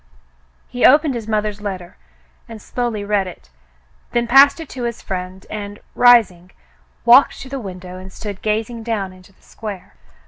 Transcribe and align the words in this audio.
He 0.67 0.83
opened 0.83 1.13
his 1.13 1.27
mother's 1.27 1.61
letter 1.61 1.95
and 2.49 2.59
slowly 2.59 3.03
read 3.03 3.27
it, 3.27 3.51
then 4.13 4.25
passed 4.25 4.59
it 4.59 4.67
to 4.69 4.85
his 4.85 4.99
friend 4.99 5.45
and, 5.47 5.77
rising, 5.93 6.49
walked 7.05 7.39
to 7.41 7.49
the 7.49 7.59
window 7.59 7.99
and 7.99 8.11
stood 8.11 8.41
gazing 8.41 8.81
down 8.81 9.13
into 9.13 9.31
the 9.31 9.43
square. 9.43 9.93